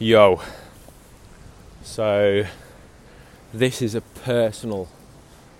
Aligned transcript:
Yo. 0.00 0.40
So, 1.82 2.44
this 3.52 3.82
is 3.82 3.96
a 3.96 4.00
personal 4.00 4.88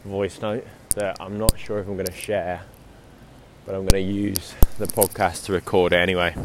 voice 0.04 0.40
note 0.40 0.64
that 0.94 1.16
I'm 1.18 1.40
not 1.40 1.58
sure 1.58 1.80
if 1.80 1.88
I'm 1.88 1.94
going 1.94 2.06
to 2.06 2.12
share, 2.12 2.62
but 3.66 3.74
I'm 3.74 3.80
going 3.80 4.00
to 4.04 4.12
use 4.12 4.54
the 4.78 4.86
podcast 4.86 5.46
to 5.46 5.52
record 5.52 5.92
it 5.92 5.96
anyway, 5.96 6.36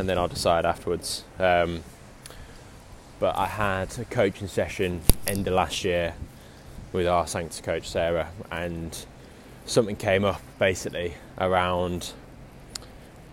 and 0.00 0.08
then 0.08 0.18
I'll 0.18 0.26
decide 0.26 0.66
afterwards. 0.66 1.22
Um, 1.38 1.84
but 3.20 3.38
I 3.38 3.46
had 3.46 3.96
a 4.00 4.04
coaching 4.04 4.48
session 4.48 5.02
end 5.24 5.46
of 5.46 5.54
last 5.54 5.84
year 5.84 6.14
with 6.92 7.06
our 7.06 7.28
Sanctus 7.28 7.60
coach 7.60 7.88
Sarah, 7.88 8.30
and 8.50 9.06
something 9.64 9.94
came 9.94 10.24
up 10.24 10.42
basically 10.58 11.14
around 11.38 12.14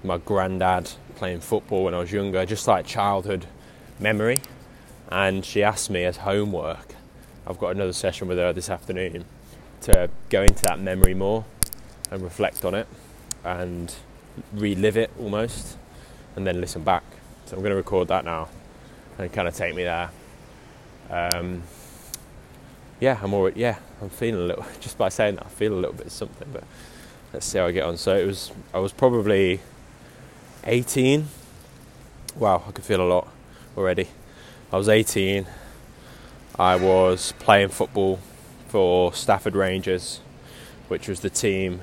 my 0.04 0.20
granddad 0.20 0.92
playing 1.16 1.40
football 1.40 1.86
when 1.86 1.96
I 1.96 2.00
was 2.02 2.12
younger, 2.12 2.46
just 2.46 2.68
like 2.68 2.86
childhood 2.86 3.48
memory. 4.00 4.42
And 5.12 5.44
she 5.44 5.64
asked 5.64 5.89
me 5.89 6.04
as 6.06 6.18
homework, 6.18 6.96
I've 7.48 7.60
got 7.60 7.70
another 7.70 7.94
session 7.94 8.28
with 8.28 8.38
her 8.38 8.54
this 8.54 8.70
afternoon, 8.70 9.26
to 9.82 10.10
go 10.30 10.44
into 10.44 10.62
that 10.64 10.80
memory 10.80 11.14
more 11.14 11.46
and 12.12 12.21
reflect 12.21 12.66
on 12.66 12.76
it 12.76 12.88
and 13.43 13.93
relive 14.54 14.98
it 14.98 15.10
almost 15.20 15.78
and 16.36 16.46
then 16.46 16.62
listen 16.62 16.84
back. 16.84 17.04
So 17.46 17.56
I'm 17.56 17.62
going 17.62 17.71
to 17.71 17.78
record 17.78 18.07
that 18.10 18.26
now 18.26 18.50
and 19.18 19.32
kind 19.32 19.48
of 19.48 19.56
take 19.56 19.74
me 19.76 19.84
there. 19.84 20.10
Um, 21.10 21.64
yeah, 23.00 23.20
I'm 23.21 23.34
already, 23.34 23.60
yeah, 23.62 23.79
I'm 24.02 24.10
feeling 24.10 24.42
a 24.42 24.46
little, 24.46 24.66
just 24.79 24.98
by 24.98 25.10
saying 25.10 25.36
that, 25.36 25.46
I 25.46 25.50
feel 25.50 25.74
a 25.74 25.76
little 25.76 25.93
bit 25.93 26.07
of 26.07 26.12
something, 26.12 26.48
but 26.54 26.64
let's 27.34 27.46
see 27.46 27.57
how 27.57 27.66
I 27.66 27.71
get 27.71 27.84
on. 27.84 27.98
So 27.98 28.16
it 28.16 28.26
was, 28.26 28.52
I 28.74 28.79
was 28.79 28.92
probably 28.92 29.62
18. 30.66 31.28
Wow, 32.36 32.64
I 32.68 32.72
could 32.72 32.86
feel 32.86 33.02
a 33.02 33.08
lot 33.08 33.28
already. 33.80 34.09
I 34.73 34.78
was 34.78 34.89
18. 34.89 35.47
I 36.59 36.75
was 36.75 37.31
playing 37.40 37.70
football 37.70 38.20
for 38.67 39.14
Stafford 39.14 39.56
Rangers, 39.56 40.20
which 40.90 41.08
was 41.08 41.22
the 41.22 41.30
team 41.30 41.81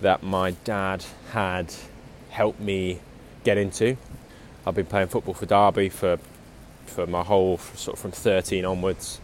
that 0.00 0.24
my 0.24 0.50
dad 0.64 1.04
had 1.30 1.72
helped 2.30 2.58
me 2.58 2.98
get 3.44 3.56
into. 3.56 3.96
I've 4.66 4.74
been 4.74 4.86
playing 4.86 5.06
football 5.06 5.34
for 5.34 5.46
Derby 5.46 5.88
for 5.88 6.18
for 6.86 7.06
my 7.06 7.22
whole 7.22 7.58
sort 7.58 7.94
of 7.94 8.00
from 8.00 8.10
13 8.10 8.64
onwards, 8.64 9.20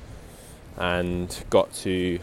and 0.77 1.45
got 1.51 1.73
to 1.75 2.21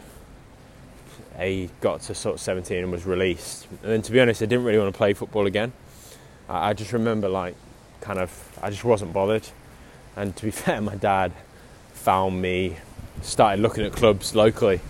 a 1.37 1.69
got 1.81 1.99
to 2.03 2.15
sort 2.15 2.35
of 2.35 2.41
17 2.41 2.77
and 2.77 2.91
was 2.91 3.05
released. 3.05 3.67
And 3.83 3.91
then 3.91 4.01
to 4.01 4.11
be 4.13 4.21
honest, 4.21 4.41
I 4.41 4.45
didn't 4.45 4.63
really 4.63 4.79
want 4.79 4.93
to 4.93 4.97
play 4.97 5.13
football 5.13 5.45
again. 5.45 5.73
I, 6.47 6.69
I 6.69 6.73
just 6.73 6.93
remember 6.93 7.27
like 7.27 7.55
kind 7.99 8.19
of 8.19 8.31
I 8.61 8.69
just 8.69 8.85
wasn't 8.85 9.11
bothered. 9.11 9.45
And 10.15 10.35
to 10.35 10.45
be 10.45 10.51
fair, 10.51 10.81
my 10.81 10.95
dad 10.95 11.31
found 11.93 12.41
me, 12.41 12.77
started 13.21 13.61
looking 13.61 13.85
at 13.85 13.93
clubs 13.93 14.35
locally. 14.35 14.81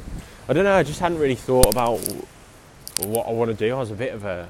I 0.47 0.53
don't 0.53 0.63
know, 0.63 0.75
I 0.75 0.83
just 0.83 0.99
hadn't 0.99 1.19
really 1.19 1.35
thought 1.35 1.67
about 1.71 1.99
what 2.99 3.27
I 3.27 3.31
want 3.31 3.49
to 3.51 3.55
do. 3.55 3.73
I 3.73 3.79
was 3.79 3.91
a 3.91 3.95
bit 3.95 4.13
of 4.13 4.25
a, 4.25 4.49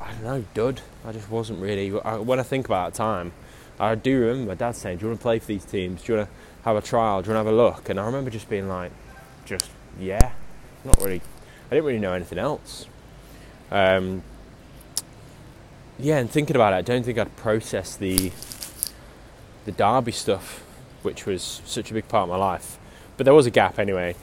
I 0.00 0.12
don't 0.12 0.24
know, 0.24 0.44
dud. 0.54 0.80
I 1.04 1.12
just 1.12 1.30
wasn't 1.30 1.60
really, 1.60 1.90
when 1.90 2.40
I 2.40 2.42
think 2.42 2.66
about 2.66 2.94
time, 2.94 3.32
I 3.80 3.94
do 3.94 4.20
remember 4.20 4.50
my 4.50 4.54
dad 4.54 4.74
saying, 4.74 4.98
Do 4.98 5.04
you 5.04 5.08
want 5.10 5.20
to 5.20 5.22
play 5.22 5.38
for 5.38 5.46
these 5.46 5.64
teams? 5.64 6.02
Do 6.02 6.12
you 6.12 6.18
want 6.18 6.28
to 6.28 6.64
have 6.64 6.76
a 6.76 6.82
trial? 6.82 7.22
Do 7.22 7.28
you 7.28 7.34
want 7.34 7.44
to 7.44 7.50
have 7.50 7.54
a 7.54 7.62
look? 7.62 7.88
And 7.88 8.00
I 8.00 8.06
remember 8.06 8.30
just 8.30 8.48
being 8.48 8.68
like, 8.68 8.90
Just, 9.44 9.70
yeah. 10.00 10.32
Not 10.84 11.00
really, 11.00 11.20
I 11.70 11.74
didn't 11.74 11.84
really 11.84 11.98
know 11.98 12.12
anything 12.12 12.38
else. 12.38 12.86
Um, 13.70 14.22
yeah, 15.98 16.18
and 16.18 16.30
thinking 16.30 16.56
about 16.56 16.72
it, 16.72 16.76
I 16.76 16.82
don't 16.82 17.04
think 17.04 17.18
I'd 17.18 17.36
process 17.36 17.96
the 17.96 18.32
the 19.68 19.72
Derby 19.72 20.12
stuff, 20.12 20.64
which 21.02 21.26
was 21.26 21.60
such 21.66 21.90
a 21.90 21.94
big 21.94 22.08
part 22.08 22.22
of 22.22 22.30
my 22.30 22.36
life. 22.36 22.78
But 23.18 23.24
there 23.24 23.34
was 23.34 23.44
a 23.44 23.50
gap 23.50 23.78
anyway. 23.78 24.16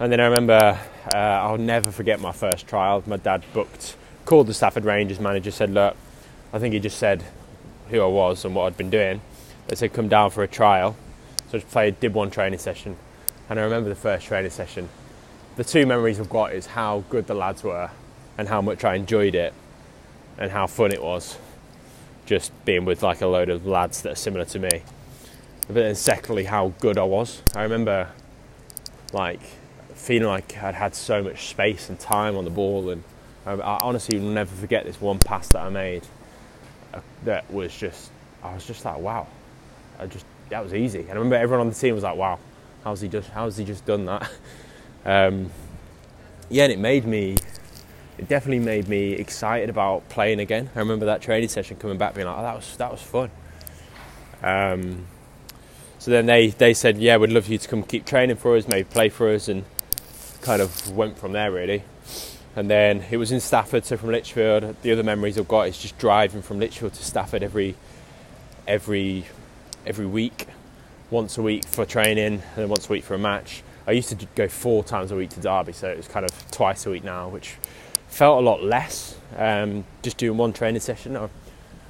And 0.00 0.10
then 0.10 0.18
I 0.18 0.24
remember, 0.24 0.80
uh, 1.14 1.16
I'll 1.16 1.58
never 1.58 1.92
forget 1.92 2.20
my 2.20 2.32
first 2.32 2.66
trial. 2.66 3.00
My 3.06 3.18
dad 3.18 3.44
booked, 3.52 3.96
called 4.24 4.48
the 4.48 4.54
Stafford 4.54 4.84
Rangers 4.84 5.20
manager, 5.20 5.52
said, 5.52 5.70
Look, 5.70 5.96
I 6.52 6.58
think 6.58 6.74
he 6.74 6.80
just 6.80 6.98
said 6.98 7.22
who 7.90 8.02
I 8.02 8.06
was 8.06 8.44
and 8.44 8.52
what 8.52 8.64
I'd 8.64 8.76
been 8.76 8.90
doing. 8.90 9.20
They 9.68 9.76
said, 9.76 9.92
Come 9.92 10.08
down 10.08 10.30
for 10.30 10.42
a 10.42 10.48
trial. 10.48 10.96
So 11.50 11.58
I 11.58 11.60
just 11.60 11.70
played, 11.70 12.00
did 12.00 12.12
one 12.12 12.32
training 12.32 12.58
session. 12.58 12.96
And 13.48 13.60
I 13.60 13.62
remember 13.62 13.88
the 13.88 13.94
first 13.94 14.26
training 14.26 14.50
session. 14.50 14.88
The 15.54 15.62
two 15.62 15.86
memories 15.86 16.18
I've 16.18 16.28
got 16.28 16.52
is 16.52 16.66
how 16.66 17.04
good 17.10 17.28
the 17.28 17.34
lads 17.34 17.62
were 17.62 17.90
and 18.36 18.48
how 18.48 18.60
much 18.60 18.82
I 18.82 18.96
enjoyed 18.96 19.36
it 19.36 19.54
and 20.36 20.50
how 20.50 20.66
fun 20.66 20.90
it 20.90 21.00
was 21.00 21.38
just 22.26 22.52
being 22.64 22.84
with 22.84 23.02
like 23.02 23.20
a 23.20 23.26
load 23.26 23.50
of 23.50 23.66
lads 23.66 24.02
that 24.02 24.12
are 24.12 24.16
similar 24.16 24.44
to 24.46 24.58
me. 24.58 24.82
But 25.66 25.74
then 25.74 25.94
secondly, 25.94 26.44
how 26.44 26.74
good 26.80 26.98
I 26.98 27.04
was. 27.04 27.42
I 27.54 27.62
remember 27.62 28.08
like 29.12 29.40
feeling 29.94 30.28
like 30.28 30.56
I'd 30.62 30.74
had 30.74 30.94
so 30.94 31.22
much 31.22 31.48
space 31.48 31.88
and 31.88 31.98
time 31.98 32.36
on 32.36 32.44
the 32.44 32.50
ball, 32.50 32.90
and 32.90 33.02
I, 33.46 33.52
I 33.52 33.80
honestly 33.80 34.18
will 34.18 34.28
never 34.28 34.54
forget 34.54 34.84
this 34.84 35.00
one 35.00 35.18
pass 35.18 35.48
that 35.48 35.60
I 35.60 35.70
made. 35.70 36.06
Uh, 36.92 37.00
that 37.24 37.50
was 37.50 37.76
just, 37.76 38.10
I 38.42 38.54
was 38.54 38.66
just 38.66 38.84
like, 38.84 38.98
wow, 38.98 39.26
I 39.98 40.06
just 40.06 40.26
that 40.50 40.62
was 40.62 40.74
easy. 40.74 41.00
And 41.00 41.10
I 41.10 41.14
remember 41.14 41.36
everyone 41.36 41.66
on 41.66 41.72
the 41.72 41.78
team 41.78 41.94
was 41.94 42.04
like, 42.04 42.16
wow, 42.16 42.38
how's 42.82 43.00
he 43.00 43.08
just, 43.08 43.30
how's 43.30 43.56
he 43.56 43.64
just 43.64 43.84
done 43.84 44.04
that? 44.06 44.30
Um, 45.06 45.50
yeah, 46.48 46.64
and 46.64 46.72
it 46.72 46.78
made 46.78 47.04
me 47.04 47.36
it 48.24 48.28
definitely 48.28 48.64
made 48.64 48.88
me 48.88 49.12
excited 49.12 49.68
about 49.68 50.08
playing 50.08 50.40
again. 50.40 50.70
I 50.74 50.78
remember 50.78 51.04
that 51.04 51.20
training 51.20 51.50
session 51.50 51.76
coming 51.76 51.98
back, 51.98 52.14
being 52.14 52.26
like, 52.26 52.38
"Oh, 52.38 52.42
that 52.42 52.56
was 52.56 52.76
that 52.78 52.90
was 52.90 53.02
fun." 53.02 53.30
Um, 54.42 55.06
so 55.98 56.10
then 56.10 56.24
they 56.24 56.48
they 56.48 56.72
said, 56.72 56.96
"Yeah, 56.96 57.18
we'd 57.18 57.32
love 57.32 57.48
you 57.48 57.58
to 57.58 57.68
come 57.68 57.82
keep 57.82 58.06
training 58.06 58.36
for 58.36 58.56
us, 58.56 58.66
maybe 58.66 58.84
play 58.84 59.10
for 59.10 59.28
us," 59.28 59.48
and 59.48 59.64
kind 60.40 60.62
of 60.62 60.90
went 60.96 61.18
from 61.18 61.32
there 61.32 61.52
really. 61.52 61.84
And 62.56 62.70
then 62.70 63.04
it 63.10 63.18
was 63.18 63.30
in 63.30 63.40
Stafford, 63.40 63.84
so 63.84 63.98
from 63.98 64.10
Lichfield. 64.10 64.76
The 64.80 64.92
other 64.92 65.02
memories 65.02 65.36
I've 65.36 65.48
got 65.48 65.68
is 65.68 65.76
just 65.76 65.98
driving 65.98 66.40
from 66.40 66.58
Lichfield 66.58 66.94
to 66.94 67.04
Stafford 67.04 67.42
every 67.42 67.74
every 68.66 69.26
every 69.86 70.06
week, 70.06 70.46
once 71.10 71.36
a 71.36 71.42
week 71.42 71.66
for 71.66 71.84
training, 71.84 72.40
and 72.40 72.56
then 72.56 72.68
once 72.70 72.88
a 72.88 72.92
week 72.92 73.04
for 73.04 73.14
a 73.14 73.18
match. 73.18 73.62
I 73.86 73.90
used 73.90 74.08
to 74.08 74.26
go 74.34 74.48
four 74.48 74.82
times 74.82 75.10
a 75.10 75.16
week 75.16 75.28
to 75.30 75.40
Derby, 75.40 75.74
so 75.74 75.90
it 75.90 75.98
was 75.98 76.08
kind 76.08 76.24
of 76.24 76.50
twice 76.50 76.86
a 76.86 76.90
week 76.90 77.04
now, 77.04 77.28
which 77.28 77.56
felt 78.14 78.38
a 78.38 78.46
lot 78.46 78.62
less 78.62 79.18
um, 79.36 79.84
just 80.02 80.16
doing 80.18 80.38
one 80.38 80.52
training 80.52 80.80
session. 80.80 81.16
I, 81.16 81.24
I 81.24 81.28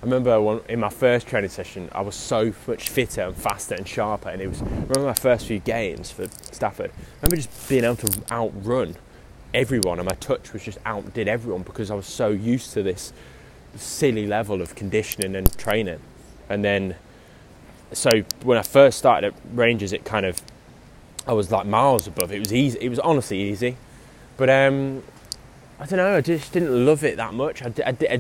remember 0.02 0.40
one, 0.40 0.62
in 0.70 0.80
my 0.80 0.88
first 0.88 1.26
training 1.26 1.50
session, 1.50 1.90
I 1.92 2.00
was 2.00 2.14
so 2.14 2.54
much 2.66 2.88
fitter 2.88 3.22
and 3.22 3.36
faster 3.36 3.74
and 3.74 3.86
sharper. 3.86 4.30
And 4.30 4.40
it 4.40 4.48
was, 4.48 4.62
I 4.62 4.64
remember 4.64 5.04
my 5.04 5.12
first 5.12 5.46
few 5.46 5.58
games 5.58 6.10
for 6.10 6.26
Stafford, 6.50 6.90
I 6.90 7.26
remember 7.26 7.36
just 7.36 7.68
being 7.68 7.84
able 7.84 7.96
to 7.96 8.22
outrun 8.32 8.96
everyone, 9.52 9.98
and 9.98 10.08
my 10.08 10.14
touch 10.14 10.52
was 10.54 10.62
just 10.62 10.78
outdid 10.86 11.28
everyone 11.28 11.62
because 11.62 11.90
I 11.90 11.94
was 11.94 12.06
so 12.06 12.28
used 12.28 12.72
to 12.72 12.82
this 12.82 13.12
silly 13.76 14.26
level 14.26 14.62
of 14.62 14.74
conditioning 14.74 15.36
and 15.36 15.56
training. 15.58 16.00
And 16.48 16.64
then, 16.64 16.96
so 17.92 18.22
when 18.42 18.56
I 18.56 18.62
first 18.62 18.96
started 18.96 19.34
at 19.34 19.40
Rangers, 19.52 19.92
it 19.92 20.06
kind 20.06 20.24
of, 20.24 20.40
I 21.26 21.34
was 21.34 21.52
like 21.52 21.66
miles 21.66 22.06
above. 22.06 22.32
It 22.32 22.38
was 22.38 22.52
easy. 22.52 22.78
It 22.80 22.88
was 22.88 22.98
honestly 22.98 23.40
easy, 23.40 23.76
but 24.38 24.48
um, 24.48 25.02
I 25.78 25.86
don't 25.86 25.96
know, 25.96 26.16
I 26.16 26.20
just 26.20 26.52
didn't 26.52 26.86
love 26.86 27.02
it 27.02 27.16
that 27.16 27.34
much. 27.34 27.60
I, 27.62 27.72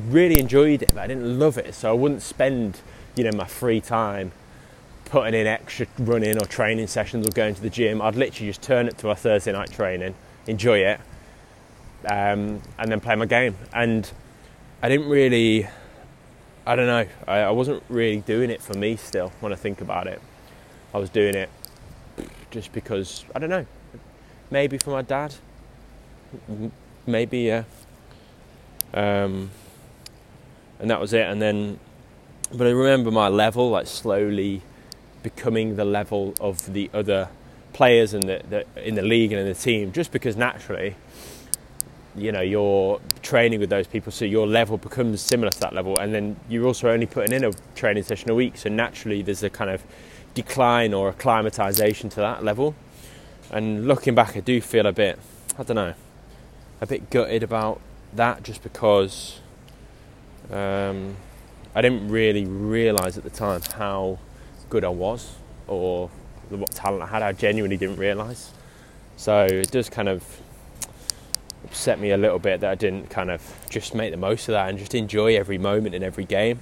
really 0.08 0.40
enjoyed 0.40 0.82
it, 0.82 0.90
but 0.92 0.98
I 0.98 1.06
didn't 1.06 1.38
love 1.38 1.56
it. 1.56 1.74
So 1.74 1.88
I 1.88 1.92
wouldn't 1.92 2.22
spend, 2.22 2.80
you 3.14 3.22
know, 3.22 3.30
my 3.36 3.46
free 3.46 3.80
time 3.80 4.32
putting 5.04 5.40
in 5.40 5.46
extra 5.46 5.86
running 5.98 6.36
or 6.36 6.46
training 6.46 6.88
sessions 6.88 7.26
or 7.26 7.30
going 7.30 7.54
to 7.54 7.60
the 7.60 7.70
gym. 7.70 8.02
I'd 8.02 8.16
literally 8.16 8.50
just 8.50 8.62
turn 8.62 8.88
it 8.88 8.98
to 8.98 9.10
a 9.10 9.14
Thursday 9.14 9.52
night 9.52 9.70
training, 9.70 10.16
enjoy 10.48 10.78
it, 10.78 11.00
um, 12.06 12.60
and 12.76 12.90
then 12.90 12.98
play 12.98 13.14
my 13.14 13.26
game. 13.26 13.56
And 13.72 14.10
I 14.82 14.88
didn't 14.88 15.08
really, 15.08 15.68
I 16.66 16.74
don't 16.74 16.86
know, 16.86 17.06
I, 17.28 17.38
I 17.38 17.50
wasn't 17.50 17.84
really 17.88 18.16
doing 18.16 18.50
it 18.50 18.62
for 18.62 18.74
me 18.74 18.96
still 18.96 19.30
when 19.38 19.52
I 19.52 19.56
think 19.56 19.80
about 19.80 20.08
it. 20.08 20.20
I 20.92 20.98
was 20.98 21.08
doing 21.08 21.36
it 21.36 21.50
just 22.50 22.72
because, 22.72 23.24
I 23.32 23.38
don't 23.38 23.50
know, 23.50 23.66
maybe 24.50 24.76
for 24.78 24.90
my 24.90 25.02
dad 25.02 25.36
maybe 27.06 27.38
yeah. 27.40 27.64
Um, 28.92 29.50
and 30.78 30.90
that 30.90 31.00
was 31.00 31.12
it. 31.12 31.26
And 31.26 31.40
then, 31.40 31.78
but 32.52 32.66
I 32.66 32.70
remember 32.70 33.10
my 33.10 33.28
level 33.28 33.70
like 33.70 33.86
slowly 33.86 34.62
becoming 35.22 35.76
the 35.76 35.84
level 35.84 36.34
of 36.40 36.72
the 36.72 36.90
other 36.92 37.28
players 37.72 38.14
in 38.14 38.26
the, 38.26 38.40
the 38.48 38.66
in 38.86 38.94
the 38.94 39.02
league 39.02 39.32
and 39.32 39.40
in 39.40 39.46
the 39.46 39.54
team, 39.54 39.92
just 39.92 40.12
because 40.12 40.36
naturally, 40.36 40.94
you 42.16 42.30
know, 42.30 42.40
you're 42.40 43.00
training 43.22 43.60
with 43.60 43.70
those 43.70 43.86
people, 43.86 44.12
so 44.12 44.24
your 44.24 44.46
level 44.46 44.76
becomes 44.78 45.20
similar 45.20 45.50
to 45.50 45.60
that 45.60 45.72
level. 45.74 45.98
And 45.98 46.14
then 46.14 46.36
you're 46.48 46.66
also 46.66 46.88
only 46.90 47.06
putting 47.06 47.32
in 47.32 47.44
a 47.44 47.52
training 47.74 48.04
session 48.04 48.30
a 48.30 48.34
week, 48.34 48.56
so 48.56 48.68
naturally 48.68 49.22
there's 49.22 49.42
a 49.42 49.50
kind 49.50 49.70
of 49.70 49.82
decline 50.34 50.94
or 50.94 51.08
acclimatization 51.08 52.10
to 52.10 52.16
that 52.16 52.44
level. 52.44 52.74
And 53.50 53.86
looking 53.86 54.14
back, 54.14 54.36
I 54.36 54.40
do 54.40 54.60
feel 54.60 54.86
a 54.86 54.92
bit, 54.92 55.18
I 55.58 55.62
don't 55.64 55.76
know, 55.76 55.94
a 56.80 56.86
bit 56.86 57.10
gutted 57.10 57.42
about 57.42 57.80
that 58.12 58.42
just 58.42 58.62
because 58.62 59.40
um, 60.50 61.16
I 61.74 61.82
didn't 61.82 62.08
really 62.08 62.44
realise 62.44 63.16
at 63.16 63.24
the 63.24 63.30
time 63.30 63.60
how 63.76 64.18
good 64.70 64.84
I 64.84 64.88
was 64.88 65.34
or 65.66 66.10
what 66.48 66.70
talent 66.70 67.02
I 67.02 67.06
had. 67.06 67.22
I 67.22 67.32
genuinely 67.32 67.76
didn't 67.76 67.96
realise. 67.96 68.52
So 69.16 69.46
it 69.46 69.70
does 69.70 69.88
kind 69.88 70.08
of 70.08 70.24
upset 71.64 71.98
me 71.98 72.10
a 72.10 72.16
little 72.16 72.38
bit 72.38 72.60
that 72.60 72.70
I 72.70 72.74
didn't 72.74 73.10
kind 73.10 73.30
of 73.30 73.42
just 73.70 73.94
make 73.94 74.10
the 74.10 74.16
most 74.16 74.48
of 74.48 74.52
that 74.52 74.68
and 74.68 74.78
just 74.78 74.94
enjoy 74.94 75.36
every 75.36 75.58
moment 75.58 75.94
in 75.94 76.02
every 76.02 76.24
game. 76.24 76.58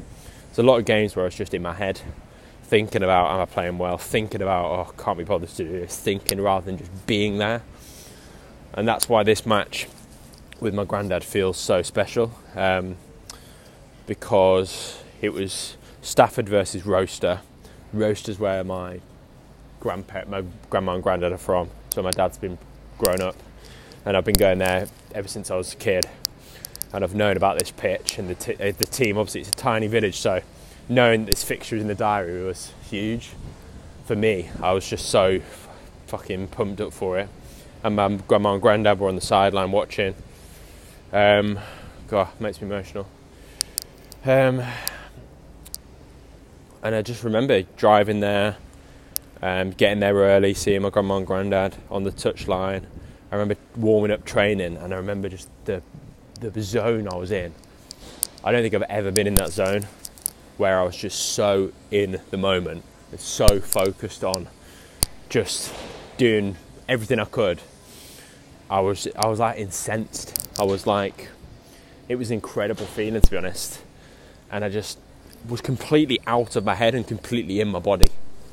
There's 0.47 0.59
a 0.59 0.63
lot 0.63 0.79
of 0.79 0.85
games 0.85 1.17
where 1.17 1.25
I 1.25 1.27
was 1.27 1.35
just 1.35 1.55
in 1.55 1.63
my 1.63 1.75
head 1.75 2.01
thinking 2.63 3.03
about 3.03 3.31
am 3.31 3.41
I 3.41 3.45
playing 3.45 3.77
well, 3.77 3.99
thinking 3.99 4.41
about 4.41 4.65
oh 4.65 4.93
can't 4.97 5.19
be 5.19 5.25
bothered 5.25 5.49
to 5.51 5.65
do 5.65 5.71
this, 5.71 5.99
thinking 5.99 6.41
rather 6.41 6.67
than 6.67 6.79
just 6.79 7.07
being 7.07 7.39
there. 7.39 7.63
And 8.73 8.89
that's 8.89 9.09
why 9.09 9.23
this 9.23 9.45
match 9.45 9.89
with 10.63 10.75
my 10.75 10.85
granddad 10.85 11.25
feels 11.25 11.59
so 11.59 11.83
special 11.83 12.33
um, 12.55 12.97
because 14.07 15.03
it 15.21 15.33
was 15.33 15.77
Stafford 16.01 16.49
versus 16.49 16.83
Rocester. 16.83 17.41
Rocester's 17.93 18.39
where 18.39 18.63
my 18.63 19.01
grandpa, 19.81 20.23
my 20.29 20.45
grandma 20.71 20.95
and 20.95 21.03
granddad 21.03 21.33
are 21.33 21.39
from, 21.39 21.69
so 21.91 22.03
my 22.03 22.13
dad's 22.13 22.39
been 22.39 22.57
grown 22.97 23.21
up, 23.21 23.35
and 24.07 24.17
I've 24.17 24.25
been 24.25 24.37
going 24.37 24.59
there 24.59 24.87
ever 25.15 25.29
since 25.29 25.51
I 25.51 25.57
was 25.57 25.73
a 25.73 25.77
kid. 25.77 26.07
And 26.93 27.03
I've 27.03 27.15
known 27.15 27.37
about 27.37 27.59
this 27.59 27.71
pitch 27.71 28.19
and 28.19 28.29
the, 28.29 28.35
t- 28.35 28.55
uh, 28.55 28.73
the 28.77 28.85
team. 28.85 29.17
Obviously, 29.19 29.41
it's 29.41 29.51
a 29.51 29.55
tiny 29.55 29.89
village, 29.89 30.19
so 30.19 30.43
knowing 30.89 31.25
this 31.25 31.43
fixture 31.43 31.77
in 31.77 31.89
the 31.89 31.95
diary 31.95 32.45
was 32.45 32.73
huge 32.89 33.31
for 34.05 34.15
me. 34.15 34.51
I 34.63 34.73
was 34.73 34.89
just 34.89 35.07
so 35.07 35.41
fucking 36.07 36.49
pumped 36.49 36.81
up 36.81 36.93
for 36.93 37.19
it. 37.19 37.29
And 37.83 37.97
my 37.97 38.17
grandma 38.29 38.53
and 38.53 38.63
granddad 38.63 39.01
were 39.01 39.09
on 39.09 39.17
the 39.17 39.23
sideline 39.23 39.73
watching. 39.73 40.15
Um, 41.13 41.59
God, 42.09 42.29
makes 42.41 42.61
me 42.61 42.69
emotional. 42.69 43.07
Um, 44.25 44.63
and 46.83 46.95
I 46.95 47.03
just 47.03 47.23
remember 47.23 47.63
driving 47.77 48.21
there, 48.21 48.57
um, 49.43 49.73
getting 49.73 50.01
there 50.01 50.15
early, 50.15 50.55
seeing 50.55 50.83
my 50.83 50.91
grandma 50.91 51.19
and 51.19 51.27
granddad 51.27 51.77
on 51.91 52.05
the 52.05 52.13
touchline. 52.13 52.85
I 53.31 53.37
remember 53.37 53.57
warming 53.77 54.11
up 54.11 54.25
training, 54.25 54.77
and 54.79 54.95
I 54.95 54.97
remember 54.97 55.29
just 55.29 55.49
the 55.65 55.83
the 56.41 56.63
zone 56.63 57.07
I 57.09 57.15
was 57.15 57.31
in. 57.31 57.55
I 58.43 58.51
don't 58.51 58.63
think 58.63 58.75
I've 58.75 58.83
ever 58.83 59.13
been 59.13 59.29
in 59.29 59.35
that 59.37 59.51
zone 59.51 59.87
where 60.57 60.79
I 60.81 60.83
was 60.83 60.97
just 60.97 61.35
so 61.35 61.73
in 61.91 62.21
the 62.31 62.37
moment, 62.37 62.85
so 63.17 63.61
focused 63.61 64.25
on 64.25 64.49
just 65.29 65.73
doing 66.17 66.57
everything 66.89 67.21
I 67.21 67.27
could. 67.27 67.61
I 68.69 68.81
was 68.81 69.07
I 69.15 69.29
was 69.29 69.39
like 69.39 69.59
incensed. 69.59 70.42
I 70.63 70.65
was 70.65 70.87
like, 70.87 71.29
it 72.09 72.15
was 72.15 72.31
an 72.31 72.35
incredible 72.35 72.87
feeling 72.87 73.21
to 73.21 73.29
be 73.29 73.37
honest, 73.37 73.83
and 74.49 74.65
I 74.65 74.69
just 74.69 74.97
was 75.49 75.61
completely 75.61 76.21
out 76.25 76.55
of 76.55 76.65
my 76.65 76.77
head 76.77 76.95
and 76.95 77.05
completely 77.05 77.59
in 77.59 77.67
my 77.67 77.81
body. 77.81 78.07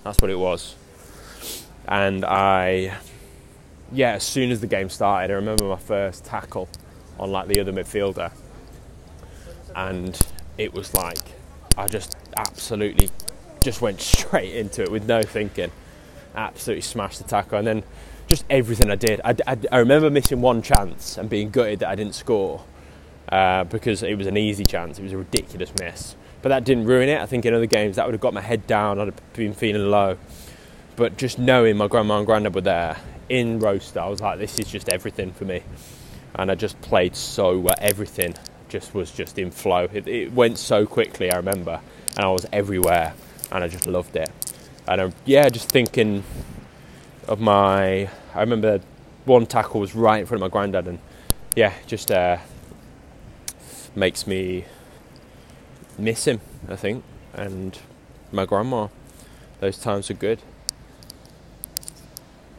That's 0.04 0.20
what 0.20 0.32
it 0.32 0.40
was. 0.40 0.74
And 1.88 2.26
I, 2.26 2.98
yeah, 3.92 4.14
as 4.14 4.24
soon 4.24 4.50
as 4.50 4.60
the 4.60 4.66
game 4.66 4.90
started, 4.90 5.30
I 5.32 5.36
remember 5.36 5.66
my 5.66 5.78
first 5.78 6.26
tackle 6.26 6.68
on 7.20 7.32
like 7.32 7.48
the 7.48 7.60
other 7.60 7.72
midfielder, 7.72 8.32
and 9.76 10.20
it 10.58 10.74
was 10.74 10.96
like 10.96 11.20
I 11.78 11.88
just 11.88 12.18
absolutely 12.36 13.12
just 13.62 13.82
went 13.82 14.02
straight 14.16 14.56
into 14.56 14.82
it 14.82 14.90
with 14.92 15.08
no 15.08 15.22
thinking. 15.22 15.70
Absolutely 16.34 16.82
smashed 16.82 17.20
the 17.20 17.26
tackle, 17.26 17.60
and 17.60 17.68
then 17.68 17.84
just 18.30 18.46
everything 18.50 18.90
I 18.90 18.96
did. 18.96 19.22
I, 19.26 19.36
I, 19.48 19.58
I 19.72 19.78
remember 19.80 20.10
missing 20.10 20.42
one 20.42 20.62
chance 20.62 21.18
and 21.18 21.30
being 21.30 21.50
gutted 21.50 21.80
that 21.80 21.90
I 21.90 21.96
didn't 21.96 22.16
score 22.16 22.64
uh, 23.30 23.64
because 23.66 24.04
it 24.04 24.18
was 24.18 24.28
an 24.28 24.38
easy 24.38 24.66
chance. 24.66 25.00
It 25.00 25.04
was 25.04 25.14
a 25.14 25.18
ridiculous 25.18 25.72
miss 25.80 26.16
but 26.42 26.50
that 26.50 26.64
didn't 26.64 26.86
ruin 26.86 27.10
it. 27.10 27.20
I 27.20 27.26
think 27.26 27.46
in 27.46 27.54
other 27.54 27.66
games 27.66 27.96
that 27.98 28.06
would 28.06 28.14
have 28.14 28.22
got 28.22 28.34
my 28.34 28.42
head 28.42 28.66
down. 28.68 29.00
I'd 29.00 29.08
have 29.08 29.34
been 29.34 29.54
feeling 29.54 29.90
low. 29.90 30.18
But 30.96 31.18
just 31.18 31.40
knowing 31.40 31.78
my 31.78 31.88
grandma 31.88 32.18
and 32.18 32.26
granddad 32.26 32.56
were 32.56 32.62
there 32.62 32.98
in 33.30 33.60
Rocester, 33.60 34.02
I 34.02 34.08
was 34.08 34.22
like, 34.22 34.40
this 34.40 34.60
is 34.60 34.68
just 34.68 34.90
everything 34.90 35.31
for 35.31 35.46
me. 35.46 35.64
And 36.36 36.52
I 36.52 36.56
just 36.56 36.80
played 36.81 37.16
so 37.16 37.58
well. 37.58 37.76
Everything 37.80 38.36
just 38.70 38.94
was 38.94 39.12
just 39.12 39.38
in 39.38 39.52
flow. 39.52 39.88
It, 39.92 40.08
it 40.08 40.34
went 40.34 40.58
so 40.58 40.86
quickly. 40.86 41.31
I 41.31 41.38
remember, 41.38 41.80
and 42.16 42.26
I 42.26 42.30
was 42.30 42.46
everywhere, 42.52 43.14
and 43.52 43.64
I 43.64 43.68
just 43.68 43.88
loved 43.88 44.16
it. 44.16 44.30
And 44.88 45.02
I, 45.02 45.12
yeah, 45.26 45.50
just 45.50 45.70
thinking 45.70 46.24
of 47.30 47.40
my. 47.40 48.10
I 48.34 48.40
remember 48.42 48.81
one 49.26 49.46
tackle 49.46 49.80
was 49.80 49.96
right 49.96 50.20
in 50.20 50.26
front 50.26 50.44
of 50.44 50.50
my 50.50 50.52
granddad, 50.52 50.88
and 50.88 51.00
yeah, 51.56 51.74
just 51.86 52.12
uh, 52.12 52.38
makes 53.96 54.28
me 54.28 54.66
miss 55.98 56.26
him, 56.26 56.42
I 56.68 56.76
think, 56.76 57.04
and 57.34 57.78
my 58.31 58.46
grandma. 58.46 58.88
Those 59.60 59.78
times 59.78 60.10
were 60.10 60.16
good. 60.16 60.42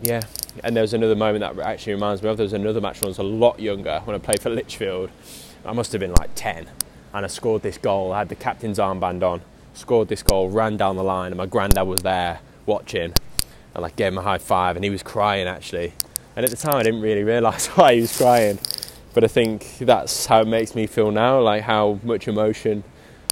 Yeah, 0.01 0.23
and 0.63 0.77
there 0.77 0.83
was 0.83 0.95
another 0.95 1.17
moment 1.17 1.41
that 1.41 1.63
actually 1.67 1.95
reminds 1.95 2.23
me 2.23 2.29
of. 2.29 2.37
There 2.37 2.45
was 2.45 2.53
another 2.53 2.81
match 2.81 3.01
when 3.01 3.09
I 3.09 3.09
was 3.09 3.19
a 3.19 3.25
lot 3.25 3.59
younger 3.59 4.01
when 4.05 4.15
I 4.15 4.19
played 4.19 4.41
for 4.41 4.51
Lichfield. 4.51 5.11
I 5.65 5.73
must 5.73 5.93
have 5.93 6.01
been 6.01 6.15
like 6.15 6.31
10, 6.37 6.69
and 7.13 7.25
I 7.25 7.29
scored 7.29 7.63
this 7.63 7.77
goal. 7.77 8.13
I 8.13 8.21
had 8.21 8.29
the 8.29 8.37
captain's 8.37 8.79
armband 8.79 9.23
on, 9.23 9.43
scored 9.75 10.09
this 10.09 10.23
goal, 10.23 10.49
ran 10.49 10.77
down 10.77 10.97
the 10.97 11.03
line, 11.03 11.33
and 11.33 11.39
my 11.39 11.47
granddad 11.47 11.87
was 11.87 12.03
there 12.03 12.41
watching, 12.67 13.15
and 13.75 13.83
like 13.83 13.97
gave 13.97 14.09
him 14.09 14.19
a 14.19 14.23
high 14.23 14.39
five, 14.39 14.77
and 14.77 14.85
he 14.85 14.91
was 14.91 15.03
crying 15.03 15.47
actually. 15.47 15.93
And 16.37 16.45
at 16.45 16.51
the 16.51 16.57
time, 16.57 16.77
I 16.77 16.83
didn't 16.83 17.01
really 17.01 17.25
realise 17.25 17.67
why 17.77 17.95
he 17.95 18.01
was 18.03 18.17
crying, 18.17 18.59
but 19.15 19.25
I 19.25 19.29
think 19.29 19.79
that's 19.79 20.27
how 20.27 20.41
it 20.41 20.49
makes 20.49 20.75
me 20.75 20.87
feel 20.87 21.11
now, 21.11 21.41
like 21.41 21.63
how 21.63 21.99
much 22.03 22.29
emotion 22.29 22.85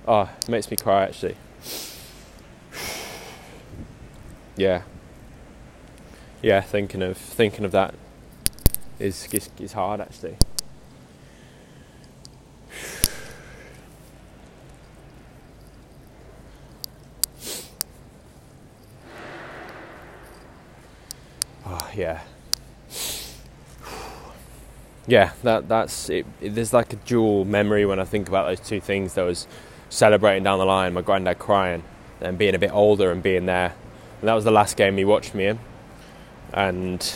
Oh, 0.08 0.22
it 0.22 0.48
makes 0.48 0.70
me 0.70 0.76
cry 0.76 1.04
actually. 1.04 1.36
Yeah. 4.56 4.82
Yeah, 6.42 6.60
thinking 6.62 7.00
of 7.02 7.16
thinking 7.16 7.64
of 7.64 7.70
that 7.72 7.94
is 8.98 9.28
is, 9.32 9.50
is 9.60 9.72
hard 9.74 10.00
actually. 10.00 10.36
Oh, 21.66 21.87
yeah. 21.98 22.20
Yeah, 25.08 25.32
that 25.42 25.68
that's 25.68 26.08
it, 26.08 26.26
it, 26.40 26.54
There's 26.54 26.72
like 26.72 26.92
a 26.92 26.96
dual 26.96 27.44
memory 27.44 27.84
when 27.84 27.98
I 27.98 28.04
think 28.04 28.28
about 28.28 28.46
those 28.46 28.60
two 28.60 28.80
things. 28.80 29.14
There 29.14 29.24
was 29.24 29.46
celebrating 29.88 30.44
down 30.44 30.58
the 30.58 30.66
line, 30.66 30.92
my 30.94 31.02
granddad 31.02 31.38
crying, 31.38 31.82
and 32.20 32.38
being 32.38 32.54
a 32.54 32.58
bit 32.58 32.72
older 32.72 33.10
and 33.10 33.22
being 33.22 33.46
there. 33.46 33.74
And 34.20 34.28
that 34.28 34.34
was 34.34 34.44
the 34.44 34.50
last 34.50 34.76
game 34.76 34.96
he 34.96 35.04
watched 35.04 35.34
me 35.34 35.46
in. 35.46 35.58
And 36.52 37.14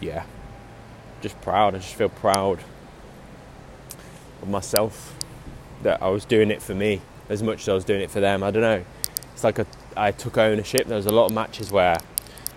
yeah, 0.00 0.24
just 1.22 1.40
proud. 1.40 1.74
I 1.74 1.78
just 1.78 1.94
feel 1.94 2.08
proud 2.08 2.60
of 4.42 4.48
myself 4.48 5.16
that 5.82 6.02
I 6.02 6.08
was 6.08 6.24
doing 6.24 6.50
it 6.50 6.60
for 6.60 6.74
me 6.74 7.00
as 7.28 7.42
much 7.42 7.62
as 7.62 7.68
I 7.68 7.74
was 7.74 7.84
doing 7.84 8.02
it 8.02 8.10
for 8.10 8.20
them. 8.20 8.42
I 8.42 8.50
don't 8.50 8.62
know. 8.62 8.84
It's 9.32 9.44
like 9.44 9.58
a, 9.58 9.66
I 9.96 10.10
took 10.10 10.36
ownership. 10.36 10.86
There 10.86 10.96
was 10.96 11.06
a 11.06 11.12
lot 11.12 11.26
of 11.26 11.32
matches 11.32 11.70
where 11.70 11.98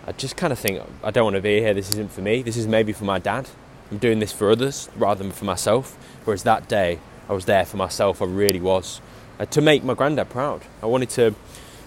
I 0.08 0.12
just 0.14 0.36
kind 0.36 0.52
of 0.52 0.60
think, 0.60 0.82
I 1.04 1.12
don't 1.12 1.26
want 1.26 1.36
to 1.36 1.42
be 1.42 1.60
here. 1.60 1.74
This 1.74 1.90
isn't 1.92 2.12
for 2.12 2.22
me. 2.22 2.42
This 2.42 2.58
is 2.58 2.68
maybe 2.68 2.92
for 2.92 3.06
my 3.06 3.20
dad. 3.20 3.50
I'm 3.92 3.98
doing 3.98 4.20
this 4.20 4.32
for 4.32 4.50
others 4.50 4.90
rather 4.96 5.24
than 5.24 5.32
for 5.32 5.46
myself. 5.46 5.98
Whereas 6.26 6.44
that 6.44 6.68
day, 6.68 7.00
I 7.30 7.34
was 7.34 7.46
there 7.46 7.66
for 7.66 7.78
myself. 7.78 8.22
I 8.22 8.26
really 8.26 8.60
was 8.60 9.02
uh, 9.40 9.46
to 9.46 9.62
make 9.62 9.84
my 9.84 9.94
granddad 9.94 10.30
proud. 10.30 10.64
I 10.82 10.86
wanted 10.86 11.10
to, 11.12 11.36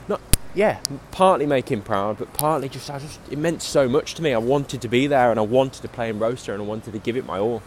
not 0.08 0.20
yeah, 0.54 0.80
partly 1.10 1.46
make 1.46 1.70
him 1.70 1.82
proud, 1.82 2.18
but 2.18 2.32
partly 2.32 2.68
just 2.68 2.90
I 2.90 2.98
just 2.98 3.20
it 3.30 3.38
meant 3.38 3.62
so 3.62 3.88
much 3.88 4.14
to 4.14 4.22
me. 4.22 4.32
I 4.32 4.38
wanted 4.38 4.80
to 4.82 4.88
be 4.88 5.06
there 5.06 5.30
and 5.30 5.38
I 5.38 5.42
wanted 5.42 5.82
to 5.82 5.88
play 5.88 6.08
in 6.08 6.18
Rocester 6.18 6.52
and 6.52 6.62
I 6.62 6.66
wanted 6.66 6.92
to 6.92 6.98
give 6.98 7.16
it 7.16 7.26
my 7.26 7.38
all. 7.38 7.62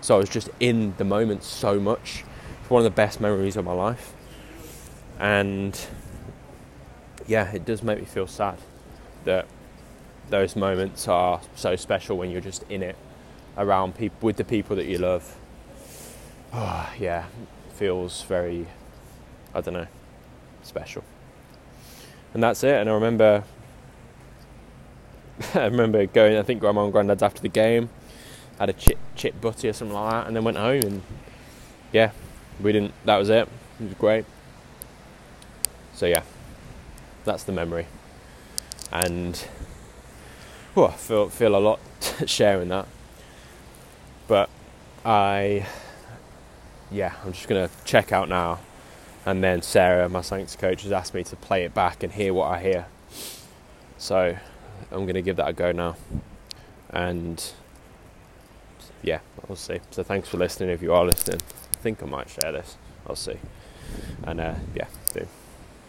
So 0.00 0.14
I 0.14 0.18
was 0.18 0.28
just 0.28 0.48
in 0.60 0.94
the 0.96 1.04
moment 1.04 1.42
so 1.42 1.80
much. 1.80 2.24
It's 2.60 2.70
one 2.70 2.80
of 2.80 2.84
the 2.84 2.94
best 2.94 3.20
memories 3.20 3.56
of 3.56 3.64
my 3.64 3.72
life, 3.72 4.12
and 5.18 5.78
yeah, 7.26 7.50
it 7.52 7.64
does 7.64 7.82
make 7.82 7.98
me 7.98 8.04
feel 8.04 8.26
sad 8.26 8.58
that 9.24 9.46
those 10.30 10.56
moments 10.56 11.08
are 11.08 11.40
so 11.54 11.76
special 11.76 12.16
when 12.16 12.30
you're 12.30 12.40
just 12.40 12.64
in 12.68 12.82
it 12.82 12.96
around 13.56 13.96
people 13.96 14.26
with 14.26 14.36
the 14.36 14.44
people 14.44 14.76
that 14.76 14.86
you 14.86 14.98
love 14.98 15.36
oh, 16.52 16.92
yeah, 16.98 17.26
feels 17.74 18.22
very, 18.22 18.66
I 19.54 19.60
don't 19.60 19.74
know, 19.74 19.86
special. 20.62 21.04
And 22.34 22.42
that's 22.42 22.62
it. 22.64 22.74
And 22.74 22.90
I 22.90 22.92
remember, 22.92 23.44
I 25.54 25.64
remember 25.64 26.04
going. 26.06 26.36
I 26.36 26.42
think 26.42 26.60
grandma 26.60 26.84
and 26.84 26.92
granddad's 26.92 27.22
after 27.22 27.40
the 27.40 27.48
game, 27.48 27.88
had 28.58 28.68
a 28.68 28.72
chip 28.72 28.98
chip 29.14 29.40
butty 29.40 29.68
or 29.68 29.72
something 29.72 29.94
like 29.96 30.10
that, 30.12 30.26
and 30.26 30.36
then 30.36 30.44
went 30.44 30.56
home. 30.56 30.82
And 30.82 31.02
yeah, 31.92 32.12
we 32.60 32.72
didn't. 32.72 32.92
That 33.04 33.16
was 33.16 33.30
it. 33.30 33.48
It 33.80 33.84
was 33.84 33.94
great. 33.94 34.24
So 35.94 36.06
yeah, 36.06 36.22
that's 37.24 37.44
the 37.44 37.52
memory. 37.52 37.86
And 38.92 39.42
oh, 40.78 40.86
I 40.86 40.92
feel 40.92 41.28
feel 41.28 41.56
a 41.56 41.58
lot 41.58 41.80
sharing 42.26 42.68
that. 42.68 42.86
But 44.26 44.50
I 45.04 45.66
yeah, 46.90 47.14
I'm 47.24 47.32
just 47.32 47.48
going 47.48 47.68
to 47.68 47.74
check 47.84 48.12
out 48.12 48.28
now 48.28 48.60
and 49.28 49.44
then 49.44 49.60
Sarah, 49.60 50.08
my 50.08 50.22
Sanctus 50.22 50.56
coach, 50.56 50.84
has 50.84 50.92
asked 50.92 51.12
me 51.12 51.22
to 51.24 51.36
play 51.36 51.64
it 51.64 51.74
back 51.74 52.02
and 52.02 52.10
hear 52.10 52.32
what 52.32 52.46
I 52.50 52.62
hear. 52.62 52.86
So 53.98 54.38
I'm 54.90 55.02
going 55.04 55.14
to 55.14 55.22
give 55.22 55.36
that 55.36 55.48
a 55.48 55.52
go 55.52 55.70
now, 55.70 55.96
and 56.88 57.52
yeah, 59.02 59.20
I'll 59.46 59.56
see. 59.56 59.80
So 59.90 60.02
thanks 60.02 60.30
for 60.30 60.38
listening. 60.38 60.70
If 60.70 60.80
you 60.80 60.94
are 60.94 61.04
listening, 61.04 61.40
I 61.74 61.78
think 61.78 62.02
I 62.02 62.06
might 62.06 62.30
share 62.30 62.52
this. 62.52 62.78
I'll 63.06 63.16
see. 63.16 63.36
And 64.22 64.40
uh, 64.40 64.54
yeah, 64.74 64.86
boom. 65.12 65.28